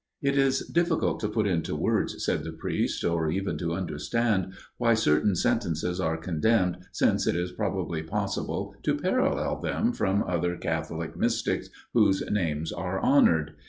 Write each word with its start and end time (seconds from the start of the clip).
"It 0.19 0.35
is 0.35 0.67
difficult 0.67 1.19
to 1.19 1.29
put 1.29 1.45
into 1.45 1.75
words," 1.75 2.25
said 2.25 2.43
the 2.43 2.51
priest, 2.51 3.03
"or 3.05 3.29
even 3.29 3.55
to 3.59 3.75
understand, 3.75 4.53
why 4.77 4.95
certain 4.95 5.35
sentences 5.35 5.99
are 5.99 6.17
condemned, 6.17 6.77
since 6.91 7.27
it 7.27 7.35
is 7.35 7.51
probably 7.51 8.01
possible 8.01 8.73
to 8.81 8.97
parallel 8.97 9.59
them 9.61 9.93
from 9.93 10.23
other 10.27 10.57
Catholic 10.57 11.15
mystics 11.15 11.69
whose 11.93 12.23
names 12.31 12.71
are 12.71 12.99
honoured. 12.99 13.53